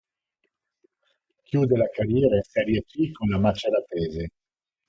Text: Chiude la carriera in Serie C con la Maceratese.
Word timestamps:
Chiude 1.49 1.77
la 1.77 1.87
carriera 1.93 2.35
in 2.37 2.41
Serie 2.41 2.81
C 2.87 3.11
con 3.11 3.29
la 3.29 3.37
Maceratese. 3.37 4.29